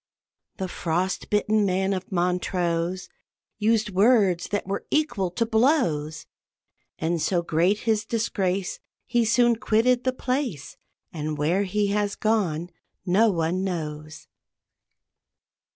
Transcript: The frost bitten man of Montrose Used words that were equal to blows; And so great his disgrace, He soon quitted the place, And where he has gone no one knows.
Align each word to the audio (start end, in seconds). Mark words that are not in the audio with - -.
The 0.57 0.67
frost 0.67 1.29
bitten 1.29 1.63
man 1.63 1.93
of 1.93 2.11
Montrose 2.11 3.07
Used 3.59 3.91
words 3.91 4.47
that 4.47 4.65
were 4.65 4.87
equal 4.89 5.29
to 5.29 5.45
blows; 5.45 6.25
And 6.97 7.21
so 7.21 7.43
great 7.43 7.81
his 7.81 8.03
disgrace, 8.03 8.79
He 9.05 9.23
soon 9.25 9.57
quitted 9.57 10.03
the 10.03 10.11
place, 10.11 10.75
And 11.13 11.37
where 11.37 11.65
he 11.65 11.89
has 11.89 12.15
gone 12.15 12.71
no 13.05 13.29
one 13.29 13.63
knows. 13.63 14.27